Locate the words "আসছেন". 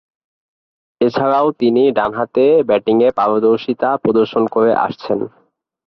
4.85-5.19